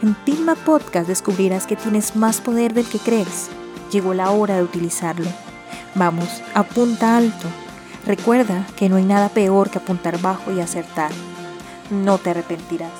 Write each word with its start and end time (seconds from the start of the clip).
En 0.00 0.14
Pilma 0.14 0.54
Podcast 0.54 1.08
descubrirás 1.08 1.66
que 1.66 1.74
tienes 1.74 2.14
más 2.14 2.40
poder 2.40 2.72
del 2.72 2.86
que 2.86 3.00
crees. 3.00 3.50
Llegó 3.90 4.14
la 4.14 4.30
hora 4.30 4.56
de 4.56 4.62
utilizarlo. 4.62 5.26
Vamos, 5.96 6.40
apunta 6.54 7.16
alto. 7.16 7.48
Recuerda 8.06 8.64
que 8.76 8.88
no 8.88 8.94
hay 8.94 9.04
nada 9.04 9.28
peor 9.28 9.70
que 9.70 9.78
apuntar 9.78 10.20
bajo 10.20 10.52
y 10.52 10.60
acertar. 10.60 11.10
No 11.90 12.18
te 12.18 12.30
arrepentirás. 12.30 12.92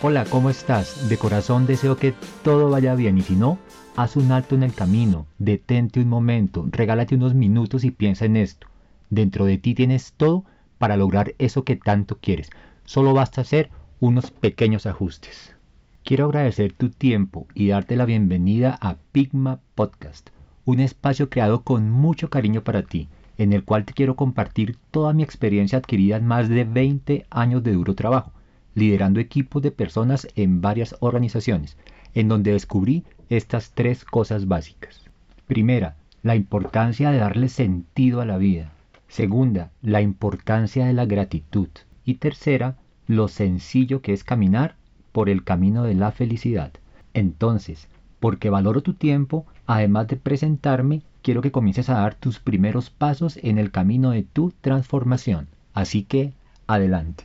Hola, 0.00 0.24
¿cómo 0.24 0.48
estás? 0.48 1.08
De 1.08 1.18
corazón 1.18 1.66
deseo 1.66 1.96
que 1.96 2.14
todo 2.44 2.70
vaya 2.70 2.94
bien 2.94 3.18
y 3.18 3.22
si 3.22 3.34
no, 3.34 3.58
haz 3.96 4.14
un 4.14 4.30
alto 4.30 4.54
en 4.54 4.62
el 4.62 4.74
camino, 4.74 5.26
detente 5.38 5.98
un 5.98 6.08
momento, 6.08 6.66
regálate 6.70 7.16
unos 7.16 7.34
minutos 7.34 7.82
y 7.82 7.90
piensa 7.90 8.26
en 8.26 8.36
esto. 8.36 8.68
Dentro 9.10 9.44
de 9.44 9.58
ti 9.58 9.74
tienes 9.74 10.12
todo 10.16 10.44
para 10.82 10.96
lograr 10.96 11.36
eso 11.38 11.62
que 11.62 11.76
tanto 11.76 12.18
quieres. 12.20 12.50
Solo 12.86 13.14
basta 13.14 13.42
hacer 13.42 13.70
unos 14.00 14.32
pequeños 14.32 14.84
ajustes. 14.84 15.54
Quiero 16.02 16.24
agradecer 16.24 16.72
tu 16.72 16.90
tiempo 16.90 17.46
y 17.54 17.68
darte 17.68 17.94
la 17.94 18.04
bienvenida 18.04 18.78
a 18.80 18.96
Pigma 19.12 19.60
Podcast, 19.76 20.30
un 20.64 20.80
espacio 20.80 21.30
creado 21.30 21.62
con 21.62 21.88
mucho 21.88 22.30
cariño 22.30 22.64
para 22.64 22.82
ti, 22.82 23.08
en 23.38 23.52
el 23.52 23.62
cual 23.62 23.84
te 23.84 23.92
quiero 23.92 24.16
compartir 24.16 24.76
toda 24.90 25.12
mi 25.12 25.22
experiencia 25.22 25.78
adquirida 25.78 26.16
en 26.16 26.26
más 26.26 26.48
de 26.48 26.64
20 26.64 27.26
años 27.30 27.62
de 27.62 27.74
duro 27.74 27.94
trabajo, 27.94 28.32
liderando 28.74 29.20
equipos 29.20 29.62
de 29.62 29.70
personas 29.70 30.26
en 30.34 30.62
varias 30.62 30.96
organizaciones, 30.98 31.76
en 32.12 32.26
donde 32.26 32.50
descubrí 32.50 33.04
estas 33.28 33.70
tres 33.70 34.04
cosas 34.04 34.48
básicas. 34.48 35.00
Primera, 35.46 35.94
la 36.24 36.34
importancia 36.34 37.12
de 37.12 37.18
darle 37.18 37.48
sentido 37.48 38.20
a 38.20 38.26
la 38.26 38.36
vida. 38.36 38.72
Segunda, 39.12 39.72
la 39.82 40.00
importancia 40.00 40.86
de 40.86 40.94
la 40.94 41.04
gratitud. 41.04 41.68
Y 42.02 42.14
tercera, 42.14 42.76
lo 43.06 43.28
sencillo 43.28 44.00
que 44.00 44.14
es 44.14 44.24
caminar 44.24 44.76
por 45.12 45.28
el 45.28 45.44
camino 45.44 45.82
de 45.82 45.92
la 45.92 46.12
felicidad. 46.12 46.72
Entonces, 47.12 47.88
porque 48.20 48.48
valoro 48.48 48.80
tu 48.80 48.94
tiempo, 48.94 49.44
además 49.66 50.08
de 50.08 50.16
presentarme, 50.16 51.02
quiero 51.20 51.42
que 51.42 51.52
comiences 51.52 51.90
a 51.90 51.98
dar 51.98 52.14
tus 52.14 52.38
primeros 52.38 52.88
pasos 52.88 53.38
en 53.42 53.58
el 53.58 53.70
camino 53.70 54.12
de 54.12 54.22
tu 54.22 54.54
transformación. 54.62 55.46
Así 55.74 56.04
que, 56.04 56.32
adelante. 56.66 57.24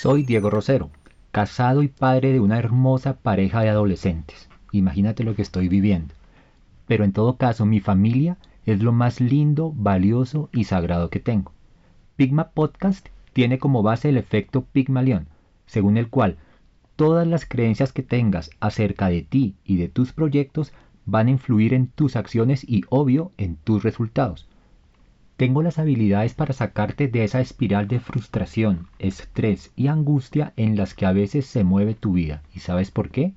Soy 0.00 0.22
Diego 0.22 0.48
Rosero, 0.48 0.90
casado 1.32 1.82
y 1.82 1.88
padre 1.88 2.32
de 2.32 2.38
una 2.38 2.60
hermosa 2.60 3.16
pareja 3.16 3.62
de 3.62 3.70
adolescentes. 3.70 4.48
Imagínate 4.70 5.24
lo 5.24 5.34
que 5.34 5.42
estoy 5.42 5.66
viviendo. 5.66 6.14
Pero 6.86 7.02
en 7.02 7.12
todo 7.12 7.36
caso, 7.36 7.66
mi 7.66 7.80
familia 7.80 8.36
es 8.66 8.82
lo 8.82 8.92
más 8.92 9.20
lindo, 9.20 9.72
valioso 9.74 10.48
y 10.52 10.64
sagrado 10.64 11.10
que 11.10 11.20
tengo. 11.20 11.52
Pigma 12.16 12.50
Podcast 12.50 13.08
tiene 13.32 13.58
como 13.58 13.82
base 13.82 14.08
el 14.08 14.16
efecto 14.16 14.62
Pigmalión, 14.62 15.26
según 15.66 15.96
el 15.96 16.08
cual 16.08 16.36
todas 16.96 17.26
las 17.26 17.46
creencias 17.46 17.92
que 17.92 18.02
tengas 18.02 18.50
acerca 18.60 19.08
de 19.08 19.22
ti 19.22 19.56
y 19.64 19.76
de 19.76 19.88
tus 19.88 20.12
proyectos 20.12 20.72
van 21.06 21.26
a 21.26 21.32
influir 21.32 21.74
en 21.74 21.88
tus 21.88 22.16
acciones 22.16 22.64
y 22.68 22.82
obvio 22.88 23.32
en 23.36 23.56
tus 23.56 23.82
resultados. 23.82 24.48
Tengo 25.36 25.62
las 25.62 25.80
habilidades 25.80 26.34
para 26.34 26.54
sacarte 26.54 27.08
de 27.08 27.24
esa 27.24 27.40
espiral 27.40 27.88
de 27.88 27.98
frustración, 27.98 28.86
estrés 29.00 29.72
y 29.74 29.88
angustia 29.88 30.52
en 30.56 30.76
las 30.76 30.94
que 30.94 31.06
a 31.06 31.12
veces 31.12 31.46
se 31.46 31.64
mueve 31.64 31.94
tu 31.94 32.12
vida. 32.12 32.42
¿Y 32.54 32.60
sabes 32.60 32.92
por 32.92 33.10
qué? 33.10 33.34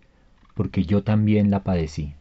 Porque 0.53 0.85
yo 0.85 1.01
también 1.01 1.49
la 1.49 1.63
padecí. 1.63 2.13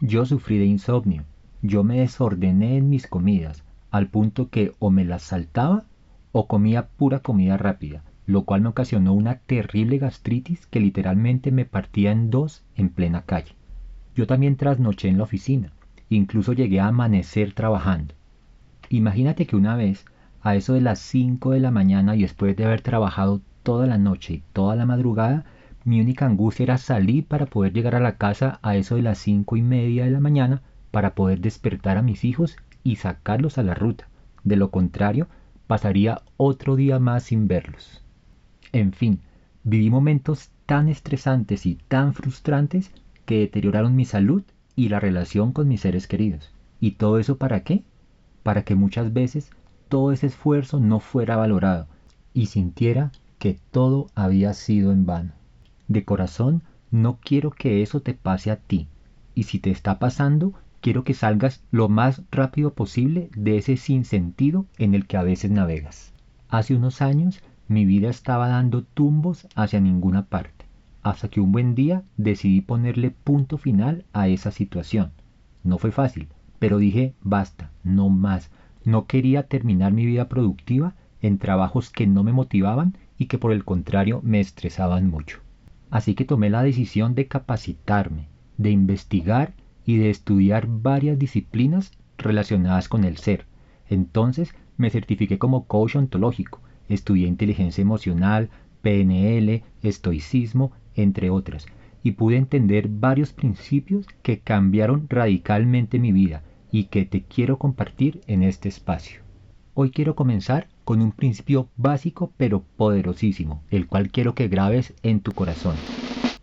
Yo 0.00 0.24
sufrí 0.24 0.58
de 0.58 0.64
insomnio, 0.64 1.24
yo 1.62 1.82
me 1.84 2.00
desordené 2.00 2.76
en 2.76 2.88
mis 2.88 3.06
comidas, 3.06 3.64
al 3.90 4.08
punto 4.08 4.48
que 4.48 4.72
o 4.78 4.90
me 4.90 5.04
las 5.04 5.22
saltaba 5.22 5.84
o 6.32 6.46
comía 6.46 6.88
pura 6.88 7.20
comida 7.20 7.56
rápida, 7.56 8.04
lo 8.26 8.44
cual 8.44 8.60
me 8.60 8.68
ocasionó 8.68 9.12
una 9.12 9.36
terrible 9.36 9.98
gastritis 9.98 10.66
que 10.66 10.80
literalmente 10.80 11.50
me 11.50 11.64
partía 11.64 12.12
en 12.12 12.30
dos 12.30 12.64
en 12.76 12.90
plena 12.90 13.22
calle. 13.22 13.56
Yo 14.14 14.26
también 14.26 14.56
trasnoché 14.56 15.08
en 15.08 15.18
la 15.18 15.24
oficina, 15.24 15.72
incluso 16.10 16.52
llegué 16.52 16.80
a 16.80 16.88
amanecer 16.88 17.54
trabajando. 17.54 18.14
Imagínate 18.90 19.46
que 19.46 19.56
una 19.56 19.76
vez, 19.76 20.04
a 20.42 20.54
eso 20.54 20.74
de 20.74 20.80
las 20.80 20.98
5 21.00 21.50
de 21.50 21.60
la 21.60 21.70
mañana 21.70 22.14
y 22.16 22.22
después 22.22 22.56
de 22.56 22.64
haber 22.64 22.82
trabajado 22.82 23.40
toda 23.62 23.86
la 23.86 23.98
noche 23.98 24.34
y 24.34 24.42
toda 24.52 24.76
la 24.76 24.86
madrugada, 24.86 25.44
mi 25.84 26.00
única 26.00 26.26
angustia 26.26 26.64
era 26.64 26.78
salir 26.78 27.26
para 27.26 27.46
poder 27.46 27.72
llegar 27.72 27.94
a 27.94 28.00
la 28.00 28.16
casa 28.16 28.58
a 28.62 28.76
eso 28.76 28.96
de 28.96 29.02
las 29.02 29.18
cinco 29.18 29.56
y 29.56 29.62
media 29.62 30.04
de 30.04 30.10
la 30.10 30.20
mañana 30.20 30.62
para 30.98 31.14
poder 31.14 31.40
despertar 31.40 31.96
a 31.96 32.02
mis 32.02 32.24
hijos 32.24 32.56
y 32.82 32.96
sacarlos 32.96 33.56
a 33.56 33.62
la 33.62 33.72
ruta. 33.72 34.08
De 34.42 34.56
lo 34.56 34.72
contrario, 34.72 35.28
pasaría 35.68 36.22
otro 36.36 36.74
día 36.74 36.98
más 36.98 37.22
sin 37.22 37.46
verlos. 37.46 38.02
En 38.72 38.92
fin, 38.92 39.20
viví 39.62 39.90
momentos 39.90 40.50
tan 40.66 40.88
estresantes 40.88 41.66
y 41.66 41.76
tan 41.76 42.14
frustrantes 42.14 42.90
que 43.26 43.38
deterioraron 43.38 43.94
mi 43.94 44.06
salud 44.06 44.42
y 44.74 44.88
la 44.88 44.98
relación 44.98 45.52
con 45.52 45.68
mis 45.68 45.82
seres 45.82 46.08
queridos. 46.08 46.50
¿Y 46.80 46.96
todo 46.96 47.20
eso 47.20 47.38
para 47.38 47.62
qué? 47.62 47.84
Para 48.42 48.64
que 48.64 48.74
muchas 48.74 49.12
veces 49.12 49.50
todo 49.88 50.10
ese 50.10 50.26
esfuerzo 50.26 50.80
no 50.80 50.98
fuera 50.98 51.36
valorado 51.36 51.86
y 52.34 52.46
sintiera 52.46 53.12
que 53.38 53.56
todo 53.70 54.08
había 54.16 54.52
sido 54.52 54.90
en 54.90 55.06
vano. 55.06 55.30
De 55.86 56.04
corazón, 56.04 56.64
no 56.90 57.20
quiero 57.22 57.52
que 57.52 57.82
eso 57.82 58.00
te 58.00 58.14
pase 58.14 58.50
a 58.50 58.56
ti. 58.56 58.88
Y 59.36 59.44
si 59.44 59.60
te 59.60 59.70
está 59.70 60.00
pasando, 60.00 60.54
quiero 60.80 61.04
que 61.04 61.14
salgas 61.14 61.62
lo 61.70 61.88
más 61.88 62.22
rápido 62.30 62.72
posible 62.72 63.30
de 63.36 63.56
ese 63.56 63.76
sinsentido 63.76 64.66
en 64.78 64.94
el 64.94 65.06
que 65.06 65.16
a 65.16 65.22
veces 65.22 65.50
navegas. 65.50 66.12
Hace 66.48 66.74
unos 66.74 67.02
años 67.02 67.42
mi 67.68 67.84
vida 67.84 68.08
estaba 68.08 68.48
dando 68.48 68.82
tumbos 68.82 69.46
hacia 69.54 69.80
ninguna 69.80 70.26
parte, 70.26 70.64
hasta 71.02 71.28
que 71.28 71.40
un 71.40 71.52
buen 71.52 71.74
día 71.74 72.02
decidí 72.16 72.60
ponerle 72.60 73.10
punto 73.10 73.58
final 73.58 74.04
a 74.12 74.28
esa 74.28 74.50
situación. 74.50 75.12
No 75.64 75.78
fue 75.78 75.92
fácil, 75.92 76.28
pero 76.58 76.78
dije 76.78 77.14
basta, 77.20 77.70
no 77.84 78.08
más. 78.08 78.50
No 78.84 79.06
quería 79.06 79.42
terminar 79.42 79.92
mi 79.92 80.06
vida 80.06 80.28
productiva 80.28 80.94
en 81.20 81.38
trabajos 81.38 81.90
que 81.90 82.06
no 82.06 82.24
me 82.24 82.32
motivaban 82.32 82.96
y 83.18 83.26
que 83.26 83.38
por 83.38 83.52
el 83.52 83.64
contrario 83.64 84.20
me 84.22 84.40
estresaban 84.40 85.10
mucho. 85.10 85.40
Así 85.90 86.14
que 86.14 86.24
tomé 86.24 86.48
la 86.48 86.62
decisión 86.62 87.14
de 87.14 87.26
capacitarme, 87.26 88.28
de 88.56 88.70
investigar 88.70 89.52
y 89.88 89.96
de 89.96 90.10
estudiar 90.10 90.66
varias 90.68 91.18
disciplinas 91.18 91.92
relacionadas 92.18 92.90
con 92.90 93.04
el 93.04 93.16
ser. 93.16 93.46
Entonces 93.88 94.54
me 94.76 94.90
certifiqué 94.90 95.38
como 95.38 95.64
coach 95.64 95.96
ontológico, 95.96 96.60
estudié 96.90 97.26
inteligencia 97.26 97.80
emocional, 97.80 98.50
PNL, 98.82 99.62
estoicismo, 99.82 100.72
entre 100.94 101.30
otras, 101.30 101.64
y 102.02 102.10
pude 102.10 102.36
entender 102.36 102.88
varios 102.90 103.32
principios 103.32 104.06
que 104.20 104.40
cambiaron 104.40 105.06
radicalmente 105.08 105.98
mi 105.98 106.12
vida 106.12 106.42
y 106.70 106.84
que 106.84 107.06
te 107.06 107.22
quiero 107.22 107.56
compartir 107.56 108.20
en 108.26 108.42
este 108.42 108.68
espacio. 108.68 109.22
Hoy 109.72 109.90
quiero 109.90 110.14
comenzar 110.14 110.68
con 110.84 111.00
un 111.00 111.12
principio 111.12 111.70
básico 111.78 112.30
pero 112.36 112.62
poderosísimo, 112.76 113.62
el 113.70 113.86
cual 113.86 114.10
quiero 114.10 114.34
que 114.34 114.48
grabes 114.48 114.92
en 115.02 115.20
tu 115.20 115.32
corazón. 115.32 115.76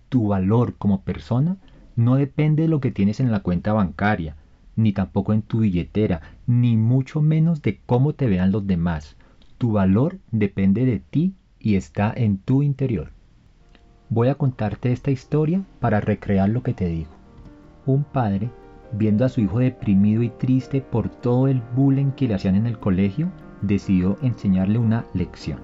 Tu 0.10 0.30
valor 0.30 0.74
como 0.80 1.04
persona 1.04 1.58
no 1.96 2.16
depende 2.16 2.64
de 2.64 2.70
lo 2.70 2.80
que 2.80 2.92
tienes 2.92 3.20
en 3.20 3.32
la 3.32 3.42
cuenta 3.42 3.74
bancaria, 3.74 4.36
ni 4.76 4.92
tampoco 4.92 5.34
en 5.34 5.42
tu 5.42 5.60
billetera, 5.60 6.22
ni 6.48 6.76
mucho 6.76 7.22
menos 7.22 7.62
de 7.62 7.80
cómo 7.86 8.14
te 8.14 8.28
vean 8.28 8.52
los 8.52 8.68
demás. 8.68 9.16
Tu 9.58 9.72
valor 9.72 10.18
depende 10.32 10.86
de 10.86 11.00
ti 11.00 11.34
y 11.60 11.76
está 11.76 12.14
en 12.16 12.38
tu 12.38 12.62
interior. 12.62 13.12
Voy 14.10 14.28
a 14.28 14.36
contarte 14.36 14.92
esta 14.92 15.12
historia 15.12 15.64
para 15.80 16.02
recrear 16.02 16.50
lo 16.50 16.62
que 16.62 16.74
te 16.74 16.88
digo. 16.88 17.10
Un 17.86 18.04
padre, 18.04 18.50
viendo 18.92 19.26
a 19.26 19.30
su 19.30 19.42
hijo 19.42 19.60
deprimido 19.60 20.22
y 20.22 20.30
triste 20.30 20.82
por 20.82 21.10
todo 21.10 21.48
el 21.48 21.62
bullying 21.76 22.12
que 22.12 22.28
le 22.28 22.36
hacían 22.36 22.56
en 22.56 22.68
el 22.68 22.78
colegio, 22.78 23.32
decidió 23.62 24.18
enseñarle 24.22 24.78
una 24.78 25.06
lección. 25.14 25.60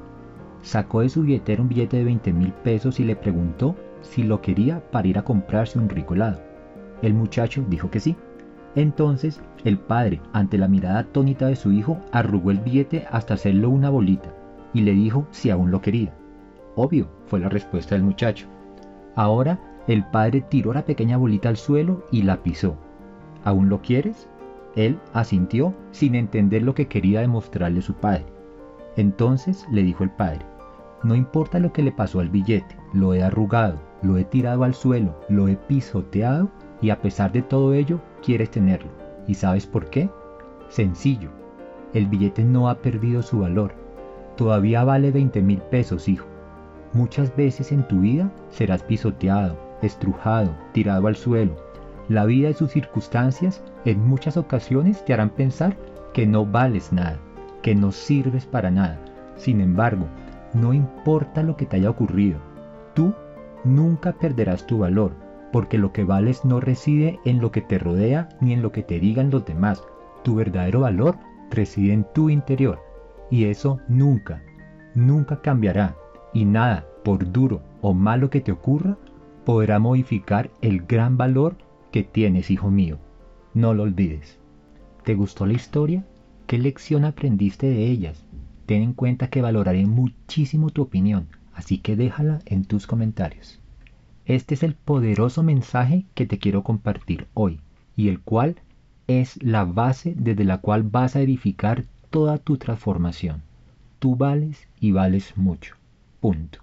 Sacó 0.62 1.02
de 1.02 1.10
su 1.10 1.24
billetera 1.24 1.62
un 1.62 1.70
billete 1.70 1.98
de 1.98 2.04
20 2.04 2.34
mil 2.34 2.52
pesos 2.52 3.00
y 3.00 3.04
le 3.04 3.16
preguntó 3.16 3.76
si 4.02 4.24
lo 4.24 4.42
quería 4.42 4.82
para 4.92 5.08
ir 5.08 5.18
a 5.18 5.24
comprarse 5.24 5.80
un 5.80 5.90
rico 5.90 6.14
helado. 6.14 6.42
El 7.02 7.14
muchacho 7.14 7.64
dijo 7.68 7.90
que 7.90 8.00
sí. 8.00 8.16
Entonces 8.76 9.42
el 9.64 9.78
padre, 9.78 10.22
ante 10.34 10.58
la 10.58 10.68
mirada 10.68 11.00
atónita 11.00 11.48
de 11.48 11.56
su 11.56 11.72
hijo, 11.72 12.00
arrugó 12.12 12.52
el 12.52 12.60
billete 12.60 13.06
hasta 13.12 13.34
hacerlo 13.34 13.70
una 13.70 13.90
bolita. 13.90 14.34
y 14.74 14.82
le 14.82 14.94
dijo 14.94 15.28
si 15.32 15.50
aún 15.50 15.70
lo 15.70 15.82
quería. 15.82 16.14
Obvio, 16.76 17.10
fue 17.26 17.42
la 17.42 17.50
respuesta 17.50 17.96
del 17.96 18.04
muchacho. 18.06 18.48
Ahora 19.16 19.60
el 19.88 20.06
padre 20.06 20.42
tiró 20.42 20.74
la 20.74 20.86
pequeña 20.86 21.18
bolita 21.18 21.50
al 21.50 21.58
suelo 21.58 22.06
y 22.12 22.22
la 22.22 22.42
pisó. 22.42 22.78
¿Aún 23.44 23.68
lo 23.68 23.82
quieres? 23.82 24.30
Él 24.76 24.98
asintió 25.12 25.74
sin 25.92 26.16
entender 26.16 26.62
lo 26.62 26.74
que 26.74 26.88
quería 26.88 27.20
demostrarle 27.20 27.82
su 27.82 27.96
padre. 27.96 28.26
Entonces 28.96 29.66
le 29.72 29.84
dijo 29.84 30.04
el 30.04 30.12
padre, 30.12 30.46
no 31.04 31.16
importa 31.16 31.60
lo 31.60 31.74
que 31.74 31.82
le 31.82 31.92
pasó 31.92 32.20
al 32.20 32.30
billete, 32.30 32.76
lo 32.94 33.14
he 33.14 33.24
arrugado, 33.24 33.80
lo 34.02 34.18
he 34.18 34.24
tirado 34.24 34.64
al 34.64 34.74
suelo, 34.74 35.20
lo 35.30 35.48
he 35.48 35.56
pisoteado 35.56 36.50
y 36.82 36.90
a 36.90 37.02
pesar 37.02 37.32
de 37.32 37.42
todo 37.42 37.74
ello 37.74 38.00
quieres 38.24 38.52
tenerlo. 38.52 38.92
¿Y 39.28 39.36
sabes 39.36 39.66
por 39.66 39.90
qué? 39.90 40.10
Sencillo, 40.70 41.30
el 41.94 42.08
billete 42.08 42.44
no 42.44 42.70
ha 42.70 42.76
perdido 42.76 43.22
su 43.22 43.40
valor. 43.40 43.74
Todavía 44.38 44.84
vale 44.84 45.12
20 45.12 45.42
mil 45.42 45.60
pesos, 45.60 46.08
hijo. 46.08 46.28
Muchas 46.94 47.36
veces 47.36 47.72
en 47.72 47.88
tu 47.88 48.02
vida 48.02 48.32
serás 48.50 48.84
pisoteado, 48.84 49.58
estrujado, 49.82 50.56
tirado 50.74 51.08
al 51.08 51.16
suelo. 51.16 51.56
La 52.10 52.26
vida 52.26 52.50
y 52.50 52.54
sus 52.54 52.72
circunstancias 52.72 53.64
en 53.86 54.06
muchas 54.06 54.38
ocasiones 54.38 55.04
te 55.06 55.14
harán 55.14 55.30
pensar 55.30 55.76
que 56.14 56.28
no 56.28 56.46
vales 56.46 56.92
nada, 56.92 57.20
que 57.62 57.76
no 57.76 57.92
sirves 57.92 58.46
para 58.46 58.72
nada. 58.72 59.00
Sin 59.38 59.62
embargo, 59.62 60.06
no 60.54 60.74
importa 60.74 61.44
lo 61.44 61.56
que 61.56 61.66
te 61.66 61.78
haya 61.78 61.90
ocurrido, 61.90 62.40
tú 62.94 63.14
nunca 63.64 64.14
perderás 64.14 64.66
tu 64.66 64.80
valor, 64.80 65.14
porque 65.52 65.78
lo 65.78 65.92
que 65.92 66.04
vales 66.04 66.46
no 66.46 66.60
reside 66.60 67.20
en 67.26 67.42
lo 67.42 67.52
que 67.52 67.62
te 67.62 67.78
rodea 67.78 68.30
ni 68.40 68.54
en 68.54 68.62
lo 68.62 68.72
que 68.72 68.84
te 68.84 69.00
digan 69.00 69.32
los 69.32 69.46
demás. 69.46 69.84
Tu 70.24 70.36
verdadero 70.36 70.82
valor 70.82 71.18
reside 71.50 71.94
en 71.94 72.06
tu 72.14 72.30
interior, 72.30 72.80
y 73.30 73.46
eso 73.46 73.80
nunca, 73.88 74.42
nunca 74.96 75.42
cambiará, 75.42 75.96
y 76.34 76.46
nada, 76.46 76.86
por 77.04 77.32
duro 77.32 77.62
o 77.82 77.94
malo 77.94 78.30
que 78.30 78.42
te 78.42 78.52
ocurra, 78.52 78.98
podrá 79.46 79.80
modificar 79.80 80.52
el 80.62 80.84
gran 80.84 81.18
valor 81.18 81.56
que 81.92 82.04
tienes, 82.04 82.52
hijo 82.52 82.70
mío. 82.70 83.00
No 83.54 83.74
lo 83.74 83.84
olvides. 83.84 84.40
¿Te 85.04 85.16
gustó 85.16 85.46
la 85.46 85.54
historia? 85.54 86.06
¿Qué 86.46 86.58
lección 86.58 87.06
aprendiste 87.06 87.68
de 87.68 87.86
ellas? 87.88 88.26
Ten 88.72 88.84
en 88.84 88.94
cuenta 88.94 89.28
que 89.28 89.42
valoraré 89.42 89.86
muchísimo 89.86 90.70
tu 90.70 90.82
opinión, 90.84 91.28
así 91.54 91.78
que 91.78 91.98
déjala 91.98 92.40
en 92.46 92.64
tus 92.64 92.88
comentarios. 92.88 93.60
Este 94.26 94.54
es 94.54 94.64
el 94.64 94.76
poderoso 94.76 95.44
mensaje 95.44 96.06
que 96.16 96.26
te 96.26 96.38
quiero 96.38 96.64
compartir 96.64 97.28
hoy 97.34 97.60
y 97.98 98.08
el 98.08 98.22
cual 98.22 98.56
es 99.08 99.44
la 99.44 99.66
base 99.66 100.16
desde 100.18 100.46
la 100.46 100.60
cual 100.60 100.84
vas 100.84 101.18
a 101.18 101.20
edificar 101.20 101.84
toda 102.12 102.38
tu 102.38 102.56
transformación. 102.56 103.42
Tú 104.00 104.16
vales 104.16 104.70
y 104.80 104.94
vales 104.94 105.36
mucho. 105.36 105.76
Punto. 106.22 106.60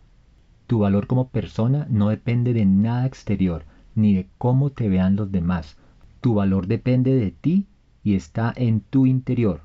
Tu 0.66 0.78
valor 0.78 1.08
como 1.08 1.28
persona 1.28 1.87
no 1.90 2.08
depende 2.08 2.55
de 2.55 2.64
nada 2.64 3.05
exterior, 3.05 3.64
ni 3.94 4.14
de 4.14 4.26
cómo 4.38 4.70
te 4.70 4.88
vean 4.88 5.14
los 5.14 5.31
demás. 5.31 5.76
Tu 6.22 6.32
valor 6.32 6.69
depende 6.69 7.14
de 7.14 7.32
ti 7.32 7.66
y 8.02 8.14
está 8.14 8.50
en 8.56 8.81
tu 8.81 9.05
interior. 9.05 9.60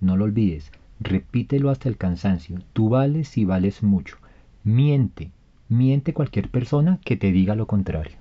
No 0.00 0.16
lo 0.16 0.24
olvides, 0.24 0.72
repítelo 1.00 1.70
hasta 1.70 1.88
el 1.88 1.96
cansancio. 1.96 2.58
Tú 2.72 2.88
vales 2.88 3.36
y 3.38 3.44
vales 3.44 3.82
mucho. 3.82 4.16
Miente, 4.62 5.30
miente 5.68 6.14
cualquier 6.14 6.50
persona 6.50 6.98
que 7.04 7.16
te 7.16 7.32
diga 7.32 7.54
lo 7.54 7.66
contrario. 7.66 8.16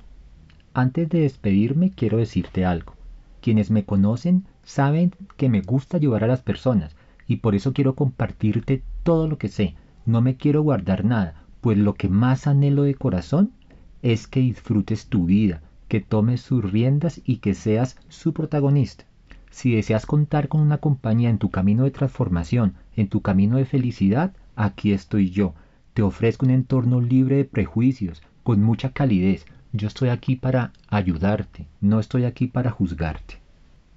Antes 0.73 1.09
de 1.09 1.21
despedirme 1.21 1.91
quiero 1.91 2.17
decirte 2.17 2.65
algo. 2.65 2.95
Quienes 3.41 3.71
me 3.71 3.85
conocen 3.85 4.45
saben 4.63 5.11
que 5.37 5.49
me 5.49 5.61
gusta 5.61 5.97
ayudar 5.97 6.23
a 6.23 6.27
las 6.27 6.41
personas 6.41 6.95
y 7.27 7.37
por 7.37 7.55
eso 7.55 7.73
quiero 7.73 7.95
compartirte 7.95 8.83
todo 9.03 9.27
lo 9.27 9.37
que 9.37 9.49
sé. 9.49 9.75
No 10.05 10.21
me 10.21 10.35
quiero 10.35 10.61
guardar 10.63 11.05
nada 11.05 11.43
pues 11.63 11.77
lo 11.77 11.93
que 11.93 12.09
más 12.09 12.45
anhelo 12.45 12.83
de 12.83 12.93
corazón 12.93 13.53
es 14.01 14.27
que 14.27 14.41
disfrutes 14.41 15.07
tu 15.07 15.23
vida, 15.23 15.61
que 15.87 16.01
tomes 16.01 16.41
sus 16.41 16.69
riendas 16.69 17.21
y 17.23 17.37
que 17.37 17.53
seas 17.53 17.95
su 18.09 18.33
protagonista. 18.33 19.05
Si 19.53 19.75
deseas 19.75 20.07
contar 20.07 20.47
con 20.47 20.61
una 20.61 20.79
compañía 20.79 21.29
en 21.29 21.37
tu 21.37 21.51
camino 21.51 21.83
de 21.83 21.91
transformación, 21.91 22.73
en 22.95 23.07
tu 23.07 23.21
camino 23.21 23.57
de 23.57 23.65
felicidad, 23.65 24.33
aquí 24.55 24.93
estoy 24.93 25.29
yo. 25.29 25.53
Te 25.93 26.01
ofrezco 26.01 26.47
un 26.47 26.51
entorno 26.51 26.99
libre 26.99 27.35
de 27.35 27.45
prejuicios, 27.45 28.23
con 28.41 28.63
mucha 28.63 28.93
calidez. 28.93 29.45
Yo 29.71 29.87
estoy 29.87 30.09
aquí 30.09 30.35
para 30.35 30.73
ayudarte, 30.87 31.67
no 31.81 31.99
estoy 31.99 32.25
aquí 32.25 32.47
para 32.47 32.71
juzgarte. 32.71 33.35